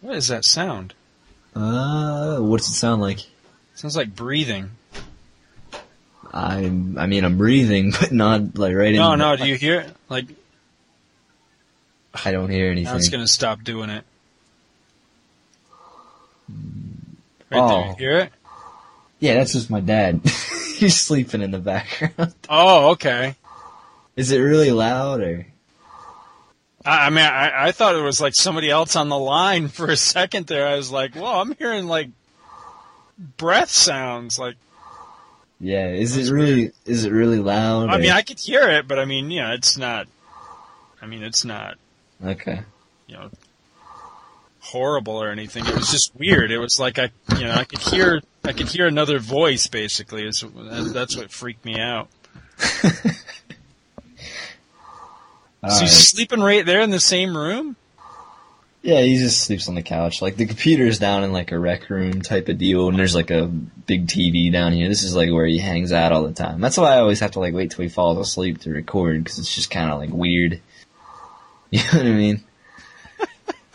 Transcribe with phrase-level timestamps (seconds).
[0.00, 0.94] What is that sound?
[1.54, 3.18] Uh, what does it sound like?
[3.74, 4.70] sounds like breathing.
[6.32, 9.18] I'm, I mean, I'm breathing, but not like right No, in.
[9.18, 9.34] no.
[9.34, 9.36] No.
[9.36, 9.96] Do you hear it?
[10.08, 10.26] Like
[12.24, 12.92] I don't hear anything.
[12.92, 14.04] now, it's gonna stop doing it.
[17.50, 17.68] Right Oh.
[17.68, 17.86] there.
[17.88, 18.32] You hear it?
[19.18, 20.20] Yeah, that's just my dad.
[20.76, 22.34] He's sleeping in the background.
[22.48, 23.34] Oh, okay.
[24.16, 25.46] Is it really loud or?
[26.84, 29.88] I, I mean, I, I thought it was like somebody else on the line for
[29.90, 30.66] a second there.
[30.66, 32.08] I was like, "Whoa, I'm hearing like
[33.36, 34.56] breath sounds." Like,
[35.60, 36.72] Yeah, is it really?
[36.86, 37.90] Is it really loud?
[37.90, 40.06] I or- mean, I could hear it, but I mean, yeah, it's not.
[41.02, 41.76] I mean, it's not
[42.24, 42.60] okay.
[43.06, 43.30] you know
[44.60, 45.66] horrible or anything.
[45.66, 46.50] It was just weird.
[46.50, 49.66] It was like I, you know, I could hear, I could hear another voice.
[49.66, 52.08] Basically, that's what freaked me out.
[55.62, 55.98] All so he's right.
[55.98, 57.76] sleeping right there in the same room.
[58.82, 60.22] Yeah, he just sleeps on the couch.
[60.22, 63.30] Like the computer's down in like a rec room type of deal, and there's like
[63.30, 64.88] a big TV down here.
[64.88, 66.62] This is like where he hangs out all the time.
[66.62, 69.38] That's why I always have to like wait till he falls asleep to record because
[69.38, 70.60] it's just kind of like weird.
[71.72, 72.42] You know what I mean?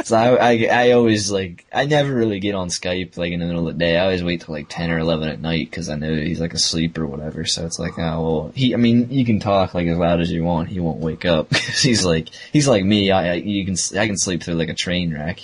[0.05, 3.47] So I, I I always like I never really get on Skype like in the
[3.47, 3.97] middle of the day.
[3.97, 6.53] I always wait till like ten or eleven at night because I know he's like
[6.53, 7.43] asleep or whatever.
[7.43, 10.31] So it's like oh well he I mean you can talk like as loud as
[10.31, 10.69] you want.
[10.69, 13.09] He won't wake up 'Cause he's like he's like me.
[13.09, 15.39] I, I you can I can sleep through like a train wreck,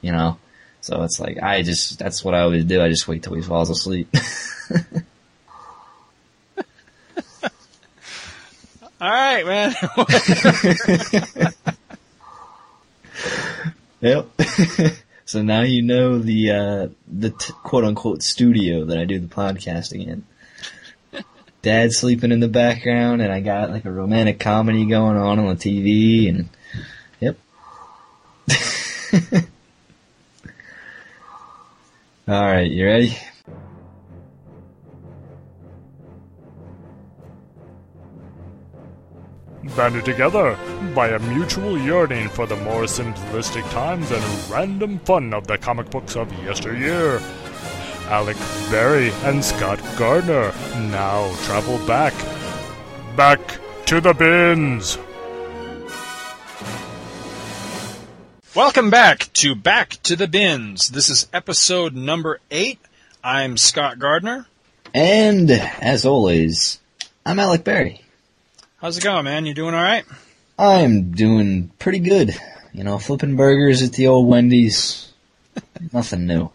[0.00, 0.38] you know.
[0.80, 2.82] So it's like I just that's what I always do.
[2.82, 4.12] I just wait till he falls asleep.
[9.00, 9.74] All right, man.
[14.00, 14.28] Yep.
[15.24, 19.28] so now you know the uh, the t- quote unquote studio that I do the
[19.28, 20.24] podcasting in.
[21.62, 25.48] Dad's sleeping in the background, and I got like a romantic comedy going on on
[25.48, 26.48] the TV, and
[27.20, 27.36] yep.
[32.28, 33.18] All right, you ready?
[39.80, 40.58] Banded together
[40.94, 45.88] by a mutual yearning for the more simplistic times and random fun of the comic
[45.88, 47.18] books of yesteryear.
[48.08, 48.36] Alec
[48.70, 50.52] Berry and Scott Gardner
[50.90, 52.12] now travel back.
[53.16, 53.40] Back
[53.86, 54.98] to the bins!
[58.54, 60.88] Welcome back to Back to the Bins.
[60.88, 62.80] This is episode number eight.
[63.24, 64.44] I'm Scott Gardner.
[64.92, 66.78] And as always,
[67.24, 68.02] I'm Alec Berry.
[68.80, 69.44] How's it going, man?
[69.44, 70.06] You doing all right?
[70.58, 72.34] I'm doing pretty good.
[72.72, 75.12] You know, flipping burgers at the old Wendy's.
[75.92, 76.50] Nothing new.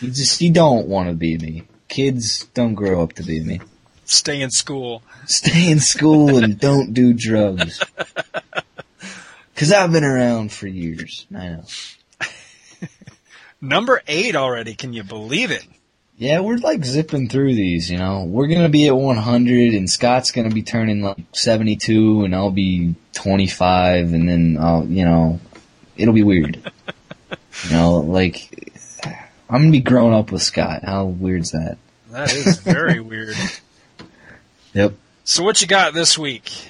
[0.00, 1.64] You just you don't want to be me.
[1.88, 3.60] Kids don't grow up to be me.
[4.06, 5.02] Stay in school.
[5.26, 7.84] Stay in school and don't do drugs.
[9.54, 11.26] Cause I've been around for years.
[11.36, 11.64] I know.
[13.60, 14.74] Number eight already.
[14.74, 15.66] Can you believe it?
[16.22, 18.22] Yeah, we're like zipping through these, you know.
[18.22, 22.94] We're gonna be at 100 and Scott's gonna be turning like 72 and I'll be
[23.14, 25.40] 25 and then I'll, you know,
[25.96, 26.62] it'll be weird.
[27.64, 28.70] you know, like,
[29.50, 30.84] I'm gonna be growing up with Scott.
[30.84, 31.76] How weird's that?
[32.10, 33.34] That is very weird.
[34.74, 34.94] Yep.
[35.24, 36.68] So what you got this week?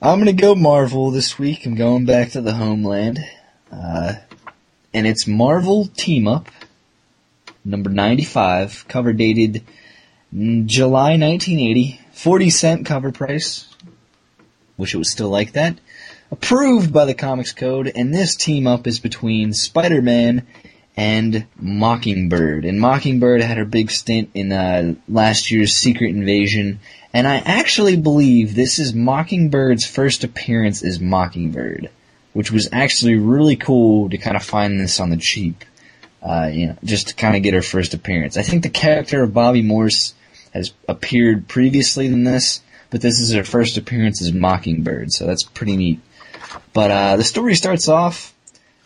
[0.00, 1.66] I'm gonna go Marvel this week.
[1.66, 3.18] I'm going back to the homeland.
[3.72, 4.14] Uh,
[4.94, 6.48] and it's Marvel Team Up,
[7.68, 9.62] number 95, cover dated
[10.32, 13.68] July 1980, 40 cent cover price.
[14.76, 15.78] Wish it was still like that.
[16.30, 20.46] Approved by the Comics Code, and this team up is between Spider-Man
[20.96, 22.64] and Mockingbird.
[22.64, 26.80] And Mockingbird had her big stint in uh, last year's Secret Invasion,
[27.12, 31.88] and I actually believe this is Mockingbird's first appearance as Mockingbird,
[32.34, 35.64] which was actually really cool to kind of find this on the cheap.
[36.22, 38.36] Uh, you know, just to kind of get her first appearance.
[38.36, 40.14] I think the character of Bobbi Morse
[40.52, 45.44] has appeared previously than this, but this is her first appearance as Mockingbird, so that's
[45.44, 46.00] pretty neat.
[46.72, 48.34] But uh, the story starts off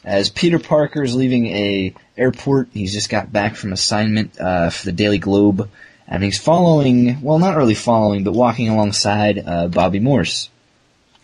[0.04, 2.68] as Peter Parker is leaving a airport.
[2.72, 5.71] He's just got back from assignment uh, for the Daily Globe,
[6.07, 10.51] and he's following, well, not really following, but walking alongside uh, Bobbi Morse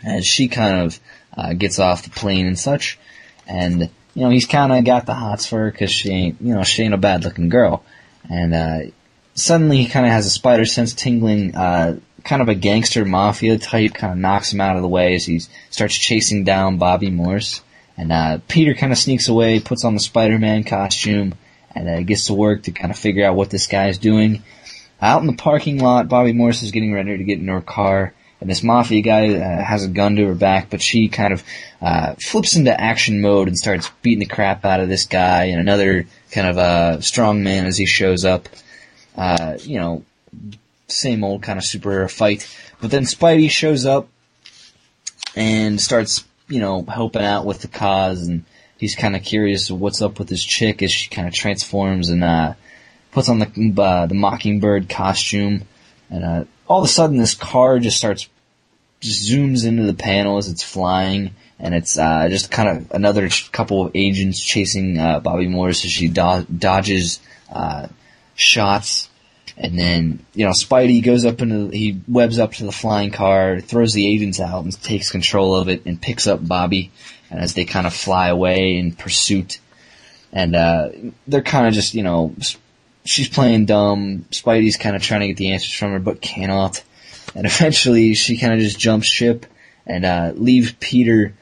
[0.05, 1.01] as she kind of
[1.37, 2.99] uh, gets off the plane and such.
[3.47, 6.53] And you know, he's kind of got the hots for her because she ain't, you
[6.53, 7.85] know, she ain't a bad looking girl.
[8.29, 8.79] And uh,
[9.35, 11.55] suddenly he kind of has a spider sense tingling.
[11.55, 15.15] Uh, kind of a gangster mafia type kind of knocks him out of the way
[15.15, 15.39] as he
[15.71, 17.63] starts chasing down Bobbi Morse.
[17.97, 21.35] And uh, Peter kind of sneaks away, puts on the Spider-Man costume,
[21.73, 24.43] and uh, gets to work to kind of figure out what this guy's doing.
[25.01, 28.15] Out in the parking lot, Bobbi Morse is getting ready to get into her car,
[28.41, 31.43] and this mafia guy uh, has a gun to her back, but she kind of
[31.83, 35.61] uh, flips into action mode and starts beating the crap out of this guy and
[35.61, 38.49] another kind of uh, strong man as he shows up.
[39.17, 40.05] Uh, you know,
[40.87, 42.49] same old kind of superhero fight.
[42.81, 44.09] But then Spidey shows up
[45.35, 48.45] and starts, you know, helping out with the cause, and
[48.79, 52.23] he's kind of curious what's up with this chick as she kind of transforms and
[52.23, 52.55] uh,
[53.11, 55.63] puts on the uh, the Mockingbird costume,
[56.11, 58.29] and uh, all of a sudden this car just starts
[59.01, 63.29] just zooms into the panel as it's flying, and it's uh, just kind of another
[63.53, 67.21] couple of agents chasing uh, Bobbi Morris as she do- dodges
[67.53, 67.87] uh,
[68.35, 69.09] shots.
[69.61, 73.61] And then, you know, Spidey goes up into, he webs up to the flying car,
[73.61, 76.91] throws the agents out and takes control of it and picks up Bobbi.
[77.29, 79.59] And as they kind of fly away in pursuit,
[80.33, 80.91] and, uh,
[81.27, 82.35] they're kind of just, you know,
[83.09, 84.27] she's playing dumb.
[84.31, 86.83] Spidey's kind of trying to get the answers from her, but cannot.
[87.35, 89.47] And eventually she kind of just jumps ship
[89.87, 91.35] and, uh, leaves Peter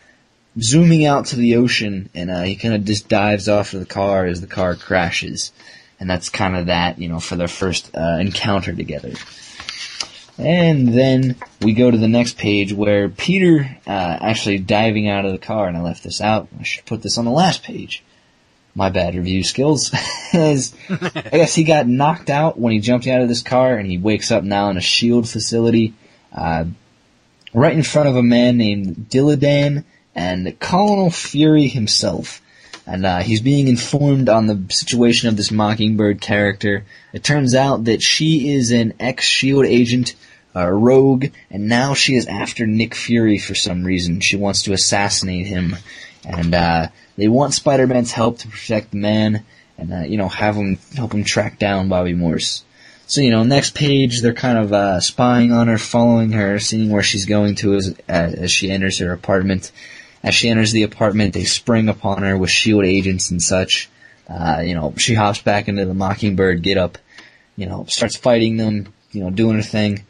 [0.58, 3.86] zooming out to the ocean and, uh, he kind of just dives off of the
[3.86, 5.52] car as the car crashes
[5.98, 9.12] and that's kind of that, you know, for their first uh, encounter together.
[10.38, 15.32] And then we go to the next page where Peter uh, actually diving out of
[15.32, 16.48] the car, and I left this out.
[16.60, 18.02] I should put this on the last page.
[18.76, 19.90] My bad review skills.
[20.32, 23.90] As I guess he got knocked out when he jumped out of this car, and
[23.90, 25.94] he wakes up now in a shield facility,
[26.32, 26.66] uh,
[27.52, 29.84] right in front of a man named Dilladan
[30.14, 32.40] and Colonel Fury himself
[32.86, 36.84] and uh, he's being informed on the situation of this Mockingbird character.
[37.12, 40.14] It turns out that she is an ex-SHIELD agent,
[40.54, 44.20] a rogue, and now she is after Nick Fury for some reason.
[44.20, 45.76] She wants to assassinate him,
[46.26, 49.44] and uh, they want Spider-Man's help to protect the man,
[49.78, 52.64] and uh, you know have him help him track down Bobbi Morse.
[53.06, 56.90] So you know, next page they're kind of uh, spying on her, following her, seeing
[56.90, 59.70] where she's going to as, as she enters her apartment.
[60.22, 63.88] As she enters the apartment, they spring upon her with shield agents and such.
[64.28, 66.98] Uh, you know, she hops back into the Mockingbird get up,
[67.54, 70.04] you know, starts fighting them, you know, doing her thing.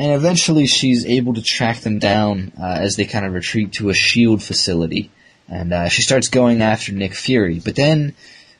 [0.00, 3.90] And eventually she's able to track them down uh, as they kind of retreat to
[3.90, 5.10] a shield facility.
[5.46, 7.60] And uh, she starts going after Nick Fury.
[7.62, 8.14] But then,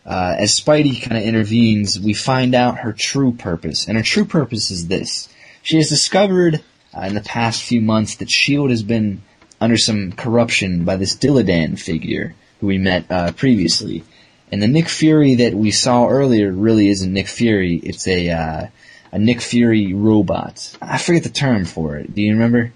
[0.05, 3.89] uh, as Spidey kind of intervenes, we find out her true purpose.
[3.89, 5.31] And her true purpose is this.
[5.63, 6.63] She has discovered
[6.95, 8.73] uh, in the past few months that S.H.I.E.L.D.
[8.73, 9.23] has been
[9.63, 14.05] under some corruption by this Dilladan figure who we met uh, previously.
[14.53, 17.77] And the Nick Fury that we saw earlier really isn't Nick Fury.
[17.77, 18.67] It's a uh,
[19.13, 20.77] a Nick Fury robot.
[20.81, 22.15] I forget the term for it.
[22.15, 22.73] Do you remember?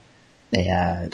[0.50, 1.08] They uh,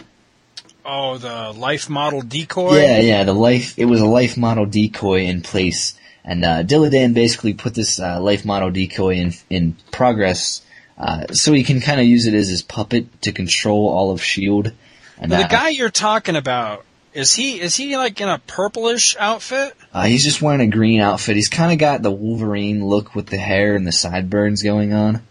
[0.84, 2.78] Oh, the life model decoy.
[2.78, 3.78] yeah, yeah, the life.
[3.78, 5.94] It was a life model decoy in place,
[6.24, 10.62] and uh, Dilladan basically put this uh, life model decoy in in progress,
[10.98, 14.22] uh, so he can kind of use it as his puppet to control all of
[14.22, 14.72] Shield.
[15.18, 16.84] And the uh, guy you're talking about
[17.14, 19.74] is he is he like in a purplish outfit?
[19.92, 21.36] Uh, he's just wearing a green outfit.
[21.36, 25.22] He's kind of got the Wolverine look with the hair and the sideburns going on.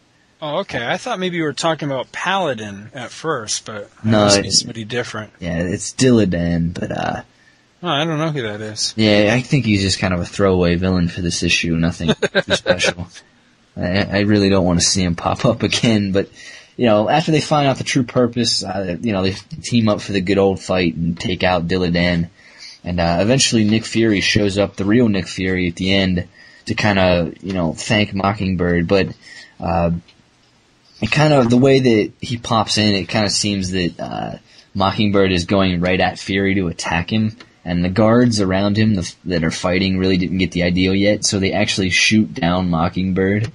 [0.41, 0.85] Oh, okay.
[0.87, 4.43] I thought maybe you were talking about Paladin at first, but No, it must it-
[4.43, 5.31] be somebody different.
[5.39, 7.21] Yeah, it's Dilladan, but uh,
[7.83, 8.93] Oh, I don't know who that is.
[8.97, 11.75] yeah, I think he's just kind of a throwaway villain for this issue.
[11.77, 13.07] Nothing too special.
[13.77, 16.29] I, I really don't want to see him pop up again, but
[16.79, 19.99] you know, after they find out the true purpose, uh, you know, they team up
[19.99, 22.29] for the good old fight and take out Dilladan.
[22.85, 26.29] And uh, eventually, Nick Fury shows up, the real Nick Fury, at the end
[26.67, 28.87] to kind of, you know, thank Mockingbird.
[28.87, 29.09] But
[29.59, 29.91] uh,
[31.01, 34.37] it kind of the way that he pops in, it kind of seems that uh,
[34.73, 39.15] Mockingbird is going right at Fury to attack him, and the guards around him the,
[39.25, 43.51] that are fighting really didn't get the idea yet, so they actually shoot down Mockingbird,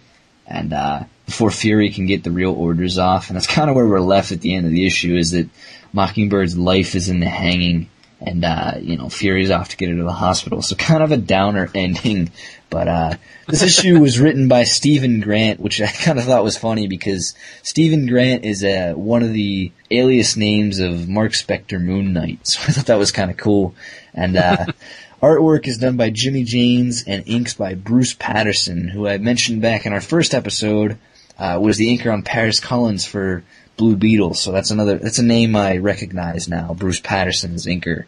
[0.46, 3.86] and uh, before Fury can get the real orders off, and that's kind of where
[3.86, 5.48] we're left at the end of the issue is that
[5.92, 7.88] Mockingbird's life is in the hanging,
[8.20, 11.12] and uh, you know Fury's off to get her to the hospital, so kind of
[11.12, 12.30] a downer ending.
[12.68, 13.14] But uh,
[13.46, 17.34] this issue was written by Steven Grant, which I kind of thought was funny because
[17.62, 22.60] Steven Grant is uh, one of the alias names of Marc Spector Moon Knight, so
[22.66, 23.74] I thought that was kind of cool.
[24.12, 24.66] And uh,
[25.22, 29.86] artwork is done by Jimmy Janes and inks by Bruce Patterson, who I mentioned back
[29.86, 30.98] in our first episode
[31.38, 33.42] uh, was the inker on Paris Cullins for
[33.76, 34.34] Blue Beetle.
[34.34, 36.74] So that's another that's a name I recognize now.
[36.74, 38.04] Bruce Patterson's inker.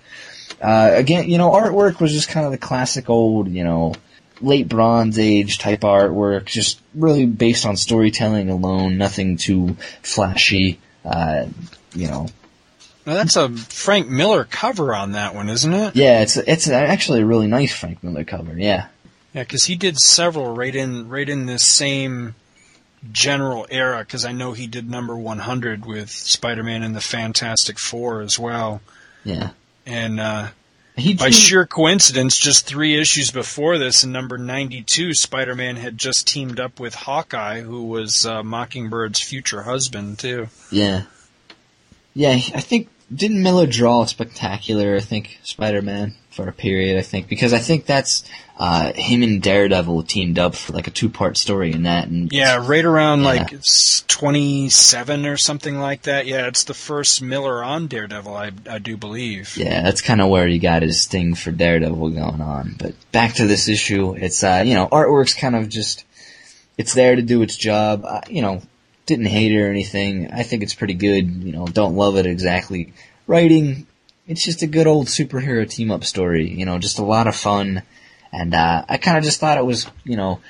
[0.61, 3.95] Uh, again, you know, artwork was just kind of the classic old, you know,
[4.41, 10.81] late Bronze Age type artwork, just really based on storytelling alone, nothing too flashy.
[11.05, 11.47] Uh,
[11.95, 12.29] you know,
[13.07, 15.95] Now that's a Frank Miller cover on that one, isn't it?
[15.95, 18.59] yeah, it's it's actually a really nice Frank Miller cover.
[18.59, 18.89] Yeah,
[19.33, 22.35] Yeah, because he did several right in right in this same
[23.13, 28.23] general era because I know he did number 100 with Spider-Man and the Fantastic Four
[28.23, 28.81] as well.
[29.25, 29.51] Yeah.
[29.85, 30.49] And uh,
[30.97, 36.27] He by sheer coincidence, just three issues before this, in number 92, Spider-Man had just
[36.27, 40.49] teamed up with Hawkeye, who was uh, Mockingbird's future husband too.
[40.71, 41.03] Yeah.
[42.15, 44.97] Yeah, I think didn't Miller draw a spectacular?
[44.97, 46.99] I think Spider-Man for a period.
[46.99, 50.91] I think because I think that's uh, him and Daredevil teamed up for like a
[50.91, 52.09] two-part story in that.
[52.09, 53.27] And Yeah, right around Yeah.
[53.27, 53.53] like
[54.09, 56.27] 27 or something like that.
[56.27, 59.57] Yeah, it's the first Miller on Daredevil, I, I do believe.
[59.57, 62.75] Yeah, that's kind of where he got his thing for Daredevil going on.
[62.79, 66.05] But back to this issue, it's uh, you know, artwork's kind of just
[66.79, 68.05] it's there to do its job.
[68.05, 68.63] I, you know,
[69.07, 70.31] didn't hate it or anything.
[70.33, 71.45] I think it's pretty good.
[71.45, 72.93] You know, don't love it exactly.
[73.27, 73.87] Writing,
[74.27, 76.51] it's just a good old superhero team up story.
[76.51, 77.83] You know, just a lot of fun.
[78.33, 80.41] And uh, I kind of just thought it was, you know,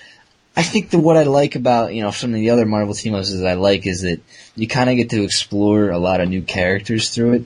[0.56, 3.14] I think that what I like about you know some of the other Marvel team
[3.14, 4.20] ups that I like is that
[4.54, 7.44] you kind of get to explore a lot of new characters through it.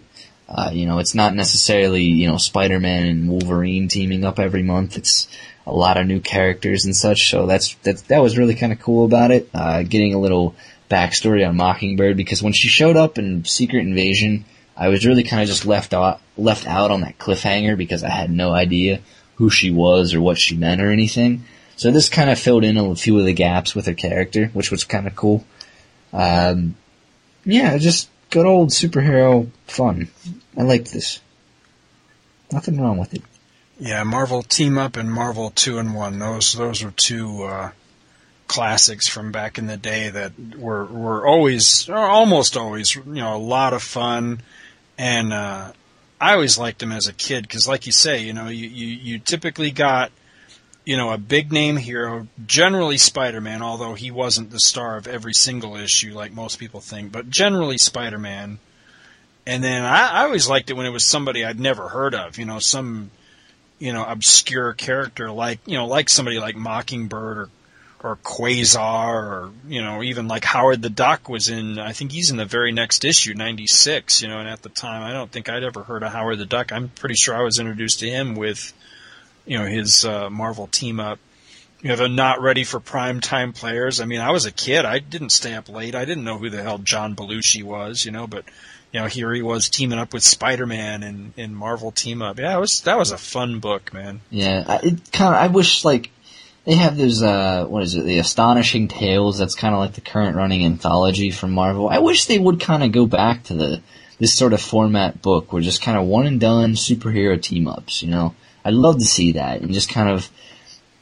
[0.49, 4.97] Uh, you know, it's not necessarily, you know, Spider-Man and Wolverine teaming up every month.
[4.97, 5.29] It's
[5.65, 7.31] a lot of new characters and such.
[7.31, 9.49] So that's, that, that was really kind of cool about it.
[9.55, 10.57] Uh, getting a little
[10.91, 14.45] backstory on Mockingbird because when she showed up in Secret Invasion,
[14.77, 18.11] I was really kind of just left out, left out on that cliffhanger because I
[18.11, 19.01] had no idea
[19.37, 21.45] who she was or what she meant or anything.
[21.77, 24.71] So this kind of filled in a few of the gaps with her character, which
[24.71, 25.45] was kind of cool.
[26.13, 26.75] Um,
[27.45, 30.09] yeah, just good old superhero fun.
[30.59, 31.21] I liked this.
[32.53, 33.23] Nothing wrong with it.
[33.79, 36.19] Yeah, Marvel Team Up and Marvel Two-in-One.
[36.19, 37.71] Those those were two uh,
[38.51, 43.39] classics from back in the day that were were always, almost always, you know, a
[43.39, 44.41] lot of fun.
[44.99, 45.71] And uh,
[46.21, 48.87] I always liked them as a kid because, like you say, you know, you, you
[48.89, 50.11] you typically got
[50.85, 55.33] you know a big name hero, generally Spider-Man, although he wasn't the star of every
[55.33, 58.59] single issue like most people think, but generally Spider-Man.
[59.47, 62.37] And then I, I always liked it when it was somebody I'd never heard of,
[62.37, 63.13] you know, some
[63.79, 67.49] you know, obscure character like, you know, like somebody like Mockingbird or,
[68.03, 72.31] or Quasar or, you know, even like Howard the Duck was in, I think he's
[72.31, 75.49] in the very next issue, 96, you know, and at the time I don't think
[75.49, 76.73] I'd ever heard of Howard the Duck.
[76.73, 78.73] I'm pretty sure I was introduced to him with,
[79.45, 81.19] you know, his, uh, Marvel team up.
[81.83, 84.01] You know, the not ready for prime time players.
[84.01, 84.85] I mean, I was a kid.
[84.85, 85.95] I didn't stay up late.
[85.95, 88.45] I didn't know who the hell John Belushi was, you know, but
[88.93, 92.39] you know, here he was teaming up with Spider-Man and in Marvel team up.
[92.39, 94.21] Yeah, it was that was a fun book, man.
[94.31, 95.41] Yeah, it kind of.
[95.41, 96.11] I wish like
[96.71, 97.21] they have those.
[97.21, 98.05] Uh, what is it?
[98.05, 99.39] The Astonishing Tales.
[99.39, 101.89] That's kind of like the current running anthology from Marvel.
[101.89, 103.83] I wish they would kind of go back to the
[104.21, 108.05] this sort of format book where just kind of one and done superhero team ups.
[108.05, 110.31] You know, I'd love to see that and just kind of.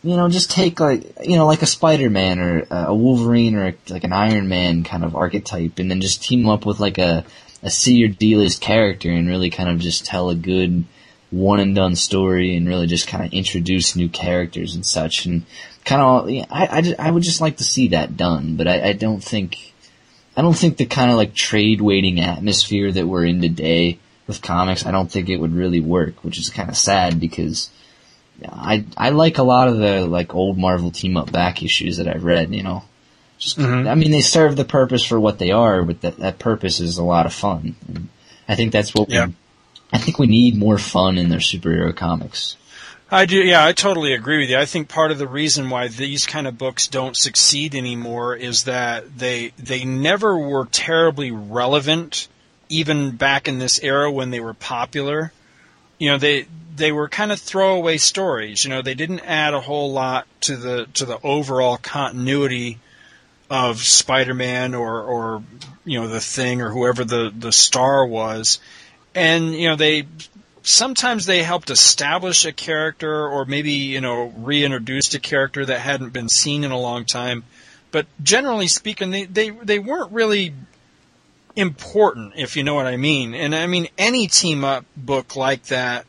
[0.03, 4.05] You know, just take like you know, like a Spider-Man or a Wolverine or like
[4.05, 7.27] an Iron Man kind of archetype, and then just team up with like a
[7.63, 10.85] a C or D list character and really kind of just tell a good
[11.31, 15.45] one and done story and really just kind of introduce new characters and such and
[15.85, 18.89] kind of yeah, I, I, I would just like to see that done but I,
[18.89, 19.75] I don't think
[20.37, 24.41] I don't think the kind of like trade waiting atmosphere that we're in today with
[24.41, 27.71] comics I don't think it would really work which is kind of sad because
[28.49, 32.09] I I like a lot of the like old Marvel team up back issues that
[32.09, 32.85] I've read you know
[33.39, 33.89] just, Mhm.
[33.89, 36.99] I mean, they serve the purpose for what they are, but that, that purpose is
[36.99, 37.77] a lot of fun.
[37.87, 38.09] And
[38.49, 39.27] I think that's what Yeah.
[39.27, 39.35] we,
[39.93, 42.57] I think we need more fun in their superhero comics.
[43.11, 44.59] I do, yeah, I totally agree with you.
[44.59, 48.65] I think part of the reason why these kind of books don't succeed anymore is
[48.65, 52.29] that they they never were terribly relevant,
[52.69, 55.33] even back in this era when they were popular.
[55.99, 58.65] You know, they they were kind of throwaway stories.
[58.65, 62.79] You know, they didn't add a whole lot to the to the overall continuity
[63.49, 65.43] of Spider-Man or or
[65.87, 68.61] you know the Thing or whoever the the star was,
[69.15, 70.07] and you know they
[70.63, 76.11] sometimes they helped establish a character or maybe you know reintroduced a character that hadn't
[76.11, 77.45] been seen in a long time.
[77.91, 80.55] But generally speaking they they, they weren't really
[81.57, 83.35] important if you know what i mean.
[83.35, 86.07] And i mean any team up book like that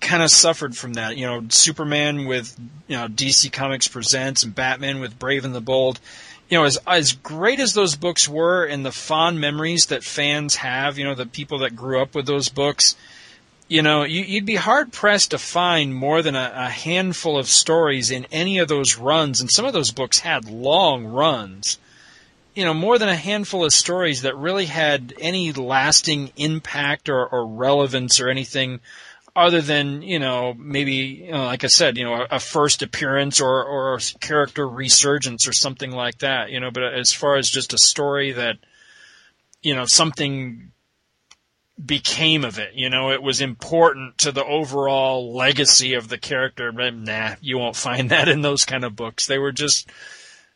[0.00, 1.16] kind of suffered from that.
[1.16, 5.60] You know superman with you know dc comics presents and batman with brave and the
[5.60, 6.00] bold
[6.48, 10.56] you know, as as great as those books were, and the fond memories that fans
[10.56, 12.96] have, you know, the people that grew up with those books,
[13.68, 17.48] you know, you, you'd be hard pressed to find more than a, a handful of
[17.48, 21.78] stories in any of those runs, and some of those books had long runs.
[22.54, 27.26] You know, more than a handful of stories that really had any lasting impact or,
[27.26, 28.78] or relevance or anything
[29.36, 32.82] other than you know maybe you know, like I said, you know, a, a first
[32.82, 36.50] appearance or or character resurgence or something like that.
[36.50, 38.58] You know, but as far as just a story that
[39.62, 40.72] you know something
[41.82, 42.74] became of it.
[42.74, 46.72] You know, it was important to the overall legacy of the character.
[46.72, 49.26] But nah, you won't find that in those kind of books.
[49.26, 49.90] They were just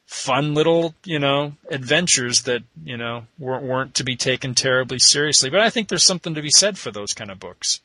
[0.07, 5.51] fun little, you know, adventures that, you know, weren't, weren't to be taken terribly seriously.
[5.51, 7.81] But I think there's something to be said for those kind of books.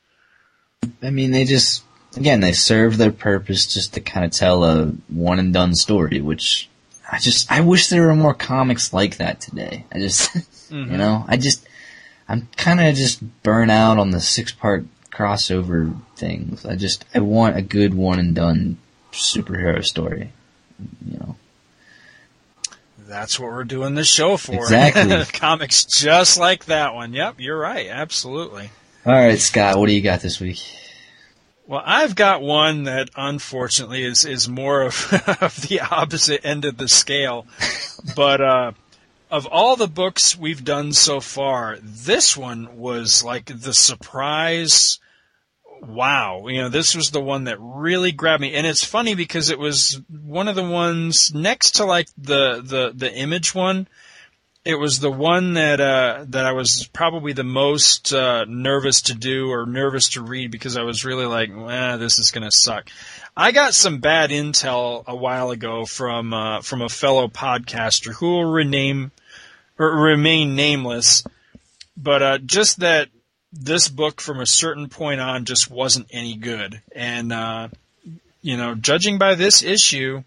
[1.02, 1.84] I mean, they just,
[2.16, 6.22] again, they serve their purpose just to kind of tell a one and done story,
[6.22, 6.70] which
[7.12, 9.86] I just, I wish there were more comics like that today.
[9.92, 10.92] I just, mm-hmm.
[10.92, 11.68] you know, I just,
[12.28, 16.66] I'm kind of just burnt out on the six part crossover things.
[16.66, 18.78] I just, I want a good one and done
[19.12, 20.32] superhero story,
[21.06, 21.36] you know.
[23.06, 24.56] That's what we're doing this show for.
[24.56, 25.24] Exactly.
[25.40, 27.13] Comics just like that one.
[27.13, 27.88] Yep, you're right.
[27.88, 28.72] Absolutely.
[29.05, 30.63] All right, Scott, what do you got this week?
[31.67, 36.77] Well, I've got one that unfortunately is is more of, of the opposite end of
[36.77, 37.45] the scale,
[38.15, 38.72] but uh,
[39.29, 45.00] of all the books we've done so far, this one was like the surprise.
[45.81, 49.50] Wow, you know, this was the one that really grabbed me, and it's funny because
[49.50, 53.89] it was one of the ones next to like the the the image one.
[54.65, 59.13] It was the one that uh, that I was probably the most uh, nervous to
[59.13, 62.89] do or nervous to read because I was really like, eh, this is gonna suck.
[63.36, 68.27] I got some bad intel a while ago from uh, from a fellow podcaster who
[68.27, 69.12] will rename
[69.77, 71.25] or remain nameless,
[71.98, 73.10] but uh, just that
[73.51, 77.67] this book from a certain point on just wasn't any good, and uh,
[78.41, 80.24] you know, judging by this issue,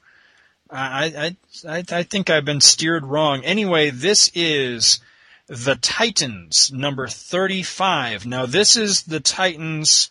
[0.70, 1.34] I,
[1.66, 3.44] I I think I've been steered wrong.
[3.44, 5.00] Anyway, this is
[5.46, 8.26] the Titans number thirty-five.
[8.26, 10.10] Now, this is the Titans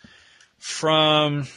[0.57, 1.47] from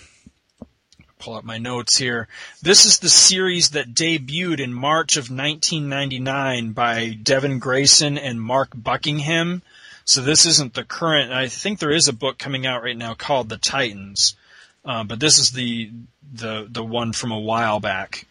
[1.19, 2.29] pull up my notes here.
[2.63, 8.71] This is the series that debuted in March of 1999 by Devin Grayson and Mark
[8.75, 9.63] Buckingham.
[10.05, 11.33] So this isn't the current.
[11.33, 14.37] I think there is a book coming out right now called The Titans,
[14.85, 15.91] uh, but this is the
[16.33, 18.27] the the one from a while back.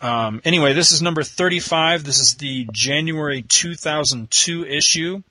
[0.00, 2.04] Um, anyway, this is number 35.
[2.04, 5.22] This is the January 2002 issue.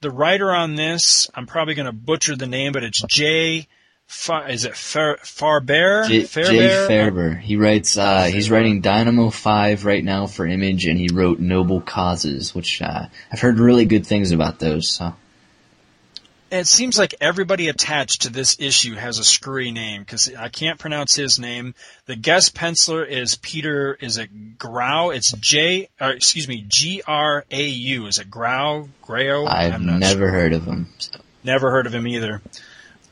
[0.00, 3.66] The writer on this, I'm probably going to butcher the name, but it's Jay
[4.06, 6.06] Far, is it Far, Farber?
[6.06, 7.40] J, Jay Faerber.
[7.40, 7.98] He writes.
[7.98, 12.80] Uh, he's writing Dynamo Five right now for Image, and he wrote Noble Causes, which
[12.80, 14.88] uh, I've heard really good things about those.
[14.88, 15.14] So.
[16.50, 20.78] It seems like everybody attached to this issue has a screwy name because I can't
[20.78, 21.74] pronounce his name.
[22.06, 23.94] The guest penciler is Peter.
[24.00, 25.10] Is it Grau?
[25.10, 25.88] It's J.
[26.00, 28.06] Or excuse me, G R A U.
[28.06, 28.88] Is it Grau?
[29.02, 29.48] Grao?
[29.48, 30.30] I've never sure.
[30.30, 30.86] heard of him.
[30.98, 31.18] So.
[31.42, 32.42] Never heard of him either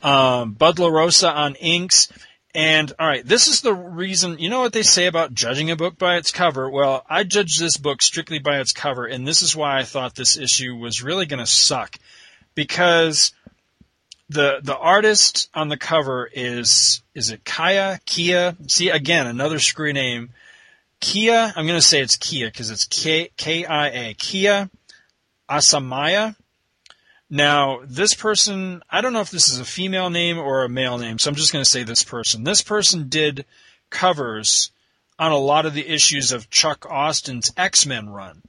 [0.05, 2.07] um, Bud LaRosa on inks.
[2.53, 4.39] And all right, this is the reason.
[4.39, 6.69] You know what they say about judging a book by its cover?
[6.69, 10.15] Well, I judged this book strictly by its cover, and this is why I thought
[10.15, 11.97] this issue was really going to suck,
[12.55, 13.33] because
[14.29, 18.55] the the artist on the cover is is it Kaya Kia?
[18.67, 20.29] See again another screw name.
[20.99, 21.53] Kia.
[21.55, 24.69] I'm going to say it's Kia because it's K K I A Kia
[25.49, 26.35] Asamiya.
[27.29, 30.97] Now, this person, I don't know if this is a female name or a male
[30.97, 32.43] name, so I'm just going to say this person.
[32.43, 33.45] This person did
[33.89, 34.71] covers
[35.17, 38.43] on a lot of the issues of Chuck Austen's X-Men run.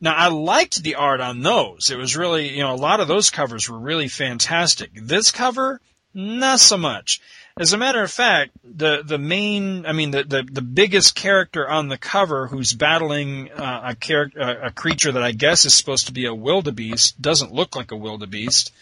[0.00, 1.90] Now, I liked the art on those.
[1.90, 4.90] It was really, you know, a lot of those covers were really fantastic.
[4.94, 5.80] This cover,
[6.14, 7.20] not so much.
[7.58, 11.68] As a matter of fact, the the main, I mean, the the, the biggest character
[11.68, 16.06] on the cover who's battling uh, a character, a creature that I guess is supposed
[16.06, 18.72] to be a wildebeest, doesn't look like a wildebeest,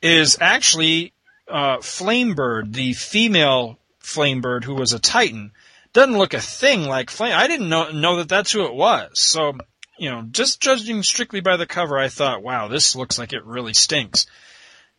[0.00, 1.12] is actually
[1.46, 5.52] uh, Flamebird, the female Flamebird who was a Titan.
[5.92, 7.34] Doesn't look a thing like Flame.
[7.36, 9.18] I didn't know know that that's who it was.
[9.18, 9.58] So,
[9.98, 13.44] you know, just judging strictly by the cover, I thought, wow, this looks like it
[13.44, 14.26] really stinks.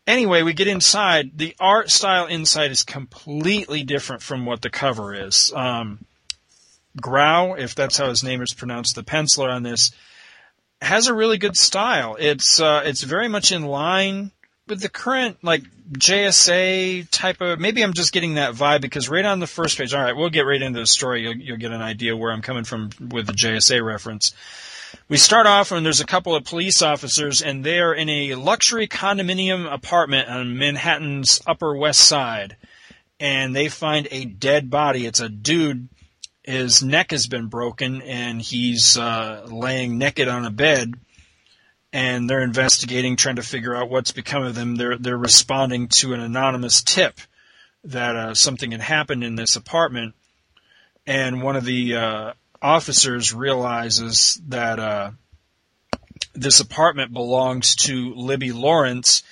[0.06, 1.38] Anyway, we get inside.
[1.38, 5.54] The art style inside is completely different from what the cover is.
[5.56, 6.06] Um,
[7.00, 9.92] Grau, if that's how his name is pronounced, the penciler on this
[10.82, 12.16] has a really good style.
[12.20, 14.32] It's uh, it's very much in line
[14.68, 17.60] with the current like JSA type of.
[17.60, 19.94] Maybe I'm just getting that vibe because right on the first page.
[19.94, 21.24] All right, we'll get right into the story.
[21.24, 24.34] You'll, you'll get an idea where I'm coming from with the JSA reference.
[25.08, 28.88] We start off when there's a couple of police officers and they're in a luxury
[28.88, 32.58] condominium apartment on Manhattan's Upper West Side.
[33.20, 35.06] And they find a dead body.
[35.06, 35.90] It's a dude.
[36.44, 40.94] His neck has been broken and he's uh, laying naked on a bed.
[41.92, 44.76] and they're investigating, trying to figure out what's become of them.
[44.76, 47.20] They're they're responding to an anonymous tip
[47.84, 50.14] that uh, something had happened in this apartment,
[51.08, 55.12] and one of the uh, officers realizes that uh,
[56.34, 59.24] this apartment belongs to Libby Lawrence,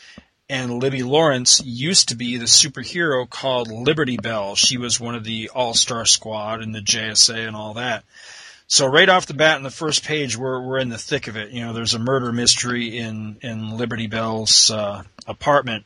[0.50, 4.56] and Libby Lawrence used to be the superhero called Liberty Bell.
[4.56, 8.04] She was one of the All Star Squad and the JSA and all that.
[8.68, 11.38] So right off the bat, in the first page, we're we're in the thick of
[11.38, 11.52] it.
[11.52, 15.86] You know, there's a murder mystery in in Liberty Bell's uh, apartment.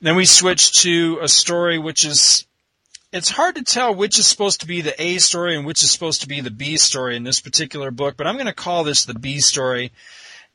[0.00, 2.44] Then we switch to a story which is
[3.12, 5.90] it's hard to tell which is supposed to be the A story and which is
[5.90, 8.84] supposed to be the B story in this particular book, but I'm going to call
[8.84, 9.92] this the B story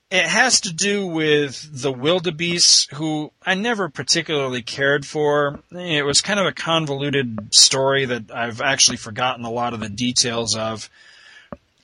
[0.09, 5.59] it has to do with the wildebeest, who I never particularly cared for.
[5.71, 9.89] It was kind of a convoluted story that I've actually forgotten a lot of the
[9.89, 10.89] details of.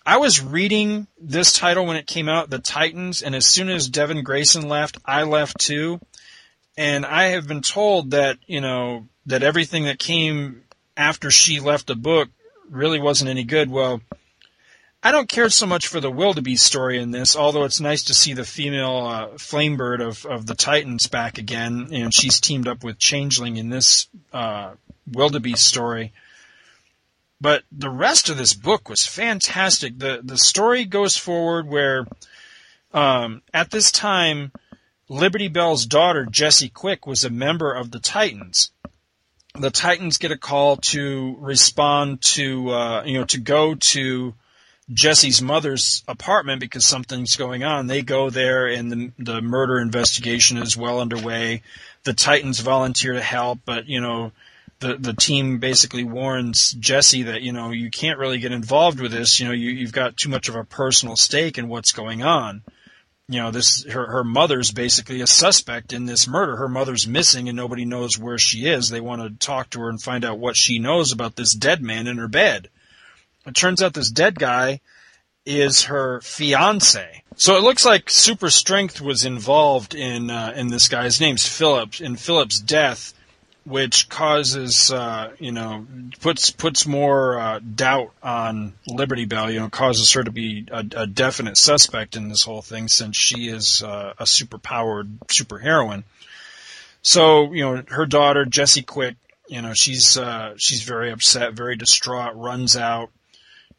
[0.05, 3.89] I was reading this title when it came out, The Titans, and as soon as
[3.89, 5.99] Devin Grayson left, I left too.
[6.77, 10.63] And I have been told that, you know, that everything that came
[10.97, 12.29] after she left the book
[12.69, 13.69] really wasn't any good.
[13.69, 14.01] Well,
[15.01, 18.13] I don't care so much for the wildebeest story in this, although it's nice to
[18.13, 22.83] see the female uh, flamebird of, of the Titans back again, and she's teamed up
[22.83, 24.71] with Changeling in this uh,
[25.11, 26.13] wildebeest story.
[27.41, 29.99] But the rest of this book was fantastic.
[29.99, 32.07] The the story goes forward where
[32.93, 34.53] um, at this time
[35.09, 38.71] Liberty Bell's daughter Jesse Quick was a member of the Titans.
[39.59, 44.33] The Titans get a call to respond to uh, you know to go to
[44.91, 47.87] Jesse's mother's apartment because something's going on.
[47.87, 51.61] They go there, and the the murder investigation is well underway.
[52.03, 54.31] The Titans volunteer to help, but you know,
[54.79, 59.11] the the team basically warns Jesse that you know you can't really get involved with
[59.11, 59.39] this.
[59.39, 62.63] You know, you you've got too much of a personal stake in what's going on.
[63.29, 66.57] You know, this her her mother's basically a suspect in this murder.
[66.57, 68.89] Her mother's missing, and nobody knows where she is.
[68.89, 71.81] They want to talk to her and find out what she knows about this dead
[71.81, 72.69] man in her bed
[73.45, 74.81] it turns out this dead guy
[75.45, 77.23] is her fiance.
[77.35, 81.99] So it looks like super strength was involved in uh, in this guy's name's Philip
[81.99, 83.13] in Philip's death,
[83.65, 85.85] which causes uh, you know
[86.19, 89.51] puts puts more uh, doubt on Liberty Bell.
[89.51, 93.15] You know, causes her to be a, a definite suspect in this whole thing since
[93.15, 96.03] she is uh, a super powered super heroine.
[97.01, 99.15] So you know her daughter Jesse Quick,
[99.47, 103.09] you know she's uh, she's very upset, very distraught, runs out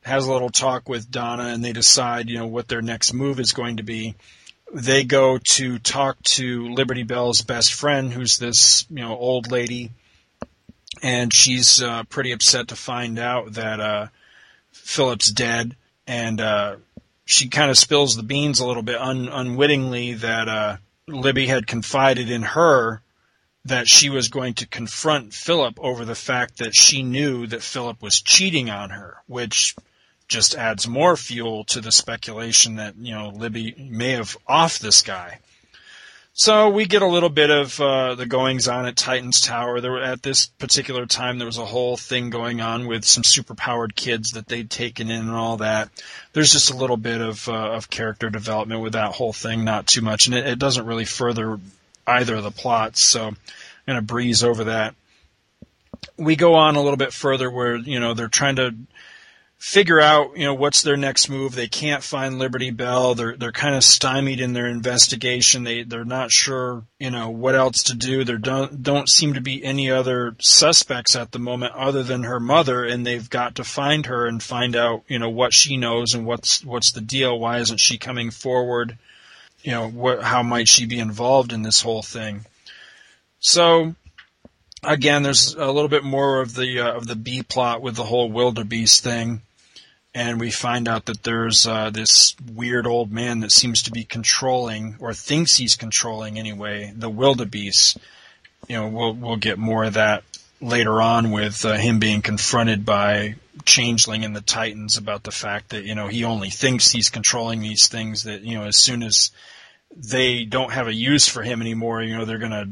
[0.05, 3.41] has a little talk with Donna, and they decide, you know, what their next move
[3.41, 4.15] is going to be.
[4.75, 9.93] They go to talk to Liberty Bell's best friend, who's this, you know, old lady,
[11.01, 14.09] and she's uh, pretty upset to find out that uh,
[14.73, 15.77] Philip's dead,
[16.09, 16.77] and uh,
[17.25, 21.69] she kind of spills the beans a little bit un- unwittingly that uh, Libby had
[21.69, 23.01] confided in her
[23.67, 28.03] that she was going to confront Philip over the fact that she knew that Philip
[28.03, 29.77] was cheating on her, which
[30.29, 35.03] just adds more fuel to the speculation that you know Libby may have off this
[35.03, 35.41] guy.
[36.37, 39.81] So we get a little bit of uh, the goings on at Titan's Tower.
[39.81, 43.95] There at this particular time there was a whole thing going on with some superpowered
[43.95, 45.91] kids that they'd taken in and all that.
[46.33, 49.87] There's just a little bit of uh, of character development with that whole thing, not
[49.87, 51.61] too much, and it, it doesn't really further
[52.05, 53.01] either of the plots.
[53.01, 53.37] So I'm
[53.87, 54.97] gonna breeze over that.
[56.17, 58.75] We go on a little bit further where you know they're trying to
[59.65, 61.55] figure out, you know, what's their next move.
[61.55, 63.15] They can't find Liberty Bell.
[63.15, 65.65] They're they're kind of stymied in their investigation.
[65.65, 68.25] They they're not sure, you know, what else to do.
[68.25, 72.39] There don't don't seem to be any other suspects at the moment other than her
[72.39, 76.15] mother, and they've got to find her and find out, you know, what she knows
[76.15, 77.39] and what's what's the deal.
[77.39, 78.99] Why isn't she coming forward?
[79.63, 82.45] You know, what how might she be involved in this whole thing?
[83.41, 83.95] So
[84.83, 88.05] again, there's a little bit more of the uh, of the B plot with the
[88.05, 89.41] whole wildebeest thing
[90.15, 94.05] and we find out that there's uh, this weird old man that seems to be
[94.05, 97.99] controlling, or thinks he's controlling anyway, the wildebeest.
[98.69, 100.23] You know, we'll we'll get more of that
[100.61, 105.71] later on with uh, him being confronted by Changeling and the Titans about the fact
[105.71, 108.23] that you know he only thinks he's controlling these things.
[108.23, 109.33] That you know, as soon as
[109.97, 112.69] they don't have a use for him anymore, you know, they're gonna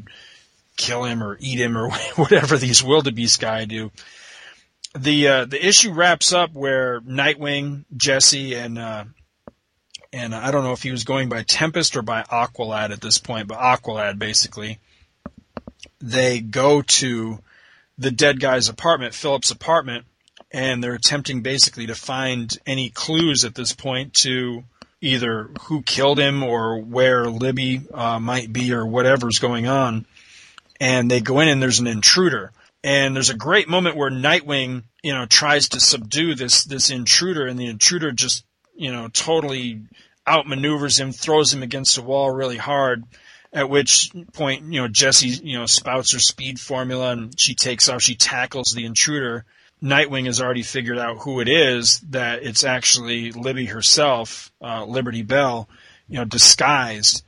[0.77, 3.91] kill him or eat him or whatever these wildebeest guy do
[4.99, 9.05] the uh, the issue wraps up where Nightwing, Jesse, and uh,
[10.13, 13.19] and I don't know if he was going by Tempest or by Aqualad at this
[13.19, 14.79] point, but Aqualad basically.
[16.01, 17.39] They go to
[17.97, 20.05] the dead guy's apartment, Philip's apartment,
[20.51, 24.65] and they're attempting basically to find any clues at this point to
[25.01, 30.07] either who killed him or where Libby uh, might be or whatever's going on.
[30.81, 32.53] And they go in and there's an intruder.
[32.85, 37.47] And there's a great moment where Nightwing, you know, tries to subdue this this intruder,
[37.47, 39.83] and the intruder just, you know, totally
[40.27, 43.05] outmaneuvers him, throws him against the wall really hard.
[43.53, 47.89] At which point, you know, Jesse, you know, spouts her speed formula and she takes
[47.89, 48.01] off.
[48.01, 49.45] She tackles the intruder.
[49.83, 52.01] Nightwing has already figured out who it is.
[52.11, 55.69] That it's actually Libby herself, uh, Liberty Bell,
[56.09, 57.25] you know, disguised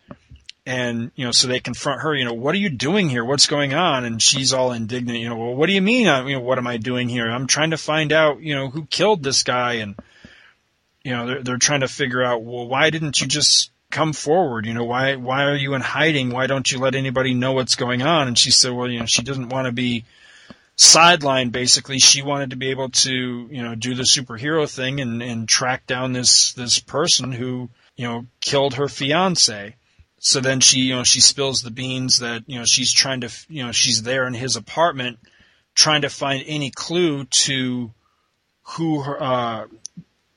[0.66, 3.24] and you know so they confront her you know what are you doing here?
[3.24, 4.04] What's going on?
[4.04, 6.08] And she's all indignant you know well what do you mean?
[6.08, 7.30] I, you know what am i doing here?
[7.30, 9.74] I'm trying to find out you know who killed this guy.
[9.74, 9.94] And
[11.02, 14.66] you know they're, they're trying to figure out well why didn't you just come forward?
[14.66, 16.30] You know why why are you in hiding?
[16.30, 18.28] Why don't you let anybody know what's going on?
[18.28, 20.04] And she said well you know she doesn't want to be
[20.78, 21.98] sidelined basically.
[21.98, 23.12] She wanted to be able to
[23.50, 28.06] you know do the superhero thing and and track down this this person who you
[28.06, 29.76] know killed her fiance
[30.24, 33.30] so then she, you know, she spills the beans that, you know, she's trying to,
[33.50, 35.18] you know, she's there in his apartment
[35.74, 37.92] trying to find any clue to
[38.62, 39.66] who her, uh,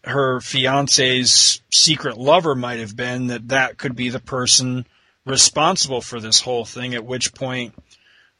[0.03, 4.85] her fiance's secret lover might have been, that that could be the person
[5.25, 7.73] responsible for this whole thing, at which point,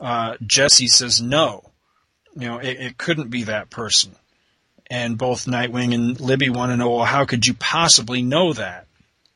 [0.01, 1.63] uh, Jesse says no.
[2.35, 4.13] You know, it, it couldn't be that person.
[4.89, 8.86] And both Nightwing and Libby want to know, well, how could you possibly know that?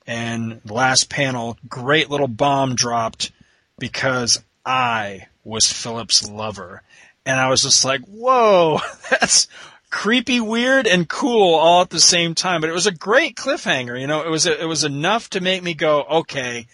[0.08, 3.32] And last panel, great little bomb dropped
[3.78, 6.82] because I was Philip's lover.
[7.26, 9.48] And I was just like, whoa, that's
[9.90, 12.62] creepy, weird, and cool all at the same time.
[12.62, 14.00] But it was a great cliffhanger.
[14.00, 16.68] You know, it was, it was enough to make me go, okay,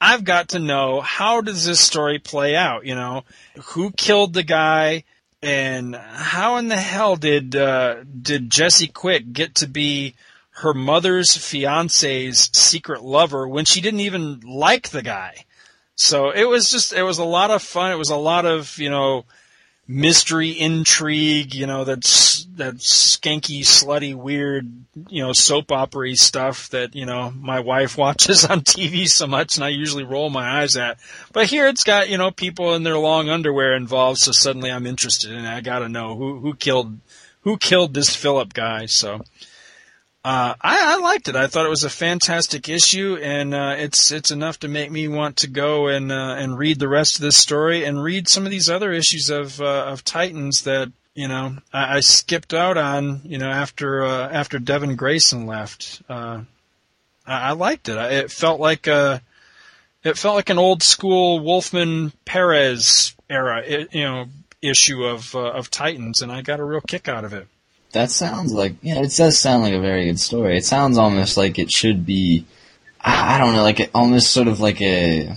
[0.00, 2.84] I've got to know how does this story play out?
[2.84, 3.24] You know,
[3.64, 5.04] who killed the guy?
[5.42, 10.14] And how in the hell did uh, did Jesse Quick get to be
[10.56, 15.44] her mother's fiance's secret lover when she didn't even like the guy.
[15.96, 17.92] So it was just, it was a lot of fun.
[17.92, 19.26] It was a lot of, you know,
[19.86, 24.70] mystery intrigue, you know, that's, that skanky, slutty, weird,
[25.08, 29.56] you know, soap opera stuff that, you know, my wife watches on TV so much
[29.56, 30.98] and I usually roll my eyes at.
[31.34, 34.20] But here it's got, you know, people in their long underwear involved.
[34.20, 36.98] So suddenly I'm interested and I gotta know who, who killed,
[37.42, 38.86] who killed this Philip guy.
[38.86, 39.20] So,
[40.26, 41.36] uh, I, I, liked it.
[41.36, 45.06] I thought it was a fantastic issue, and uh, it's it's enough to make me
[45.06, 48.44] want to go and uh, and read the rest of this story and read some
[48.44, 52.76] of these other issues of uh, of Titans that you know I, I, skipped out
[52.76, 53.20] on.
[53.22, 56.40] You know after uh, after Devin Grayson left, uh,
[57.24, 57.96] I, I, liked it.
[57.96, 59.22] It felt like a
[60.02, 63.62] it felt like an old school Wolfman Perez era,
[63.92, 64.26] you know,
[64.60, 67.46] issue of of Titans, and I got a real kick out of it
[67.96, 70.58] that sounds like yeah, it does sound like a very good story.
[70.58, 72.46] It sounds almost like it should be.
[73.00, 75.34] I don't know, like a, almost sort of like a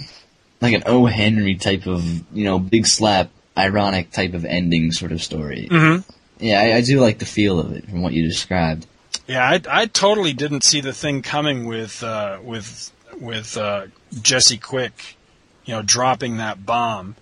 [0.60, 1.06] like an O.
[1.06, 2.04] Henry type of
[2.36, 5.68] you know big slap ironic type of ending sort of story.
[5.72, 6.10] Mm-hmm.
[6.44, 8.88] Yeah, I, I, do like the feel of it from what you described.
[9.28, 13.88] Yeah, I, I totally didn't see the thing coming with uh, with with uh,
[14.22, 15.16] Jesse Quick,
[15.66, 17.16] you know, dropping that bomb.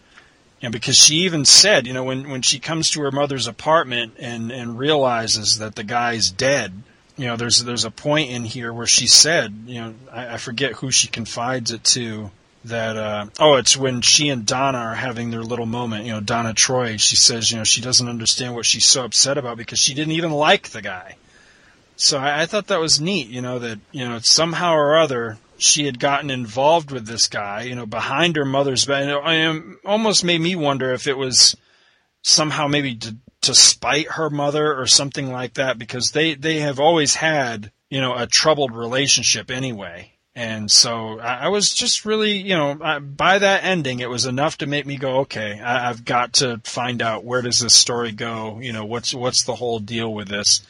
[0.61, 4.13] And because she even said, you know, when, when she comes to her mother's apartment
[4.17, 6.73] and, and realizes that the guy's dead,
[7.15, 10.37] you know, there's there's a point in here where she said, you know, I, I
[10.37, 12.31] forget who she confides it to,
[12.65, 16.05] that uh, oh, it's when she and Donna are having their little moment.
[16.05, 16.97] You know, Donna Troy.
[16.97, 20.13] She says, you know, she doesn't understand what she's so upset about because she didn't
[20.13, 21.15] even like the guy.
[21.95, 23.27] So I, I thought that was neat.
[23.27, 27.63] You know that you know somehow or other she had gotten involved with this guy,
[27.63, 29.05] you know, behind her mother's back.
[29.07, 31.55] It almost made me wonder if it was
[32.21, 36.79] somehow maybe to, to spite her mother or something like that, because they, they have
[36.79, 40.11] always had, you know, a troubled relationship anyway.
[40.35, 44.25] And so I, I was just really, you know, I, by that ending, it was
[44.25, 47.73] enough to make me go, okay, I, I've got to find out where does this
[47.73, 48.59] story go?
[48.59, 50.61] You know, what's, what's the whole deal with this?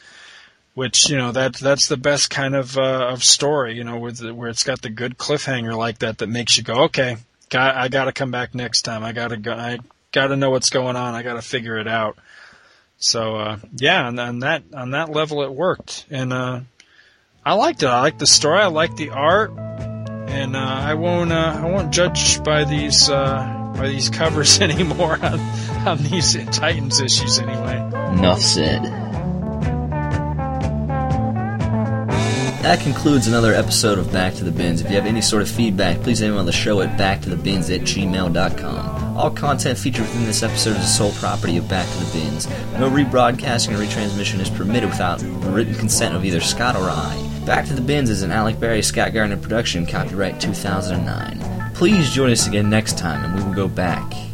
[0.78, 4.48] Which you know that that's the best kind of uh, of story you know where
[4.48, 7.16] it's got the good cliffhanger like that that makes you go okay
[7.48, 9.02] got I got to come back next time.
[9.02, 9.78] I got to go I
[10.12, 11.14] got to know what's going on.
[11.14, 12.16] I got to figure it out.
[12.98, 16.06] So uh, yeah on, on that on that level it worked.
[16.10, 16.60] And uh,
[17.44, 17.86] I liked it.
[17.86, 18.60] I liked the story.
[18.60, 19.52] I liked the art.
[19.58, 25.18] And uh, I won't uh, I won't judge by these uh, by these covers anymore
[25.20, 25.40] on,
[25.86, 27.76] on these Titans issues anyway.
[28.12, 29.07] Enough said.
[32.62, 34.80] That concludes another episode of Back to the Bins.
[34.80, 39.16] If you have any sort of feedback, please email the show at backtothe.bins at gmail.com.
[39.16, 42.48] All content featured within this episode is the sole property of Back to the Bins.
[42.72, 47.42] No rebroadcasting or retransmission is permitted without written consent of either Scott or I.
[47.46, 51.72] Back to the Bins is an Alec Berry Scott Gardner production, copyright 2009.
[51.74, 54.27] Please join us again next time, and we will go back, back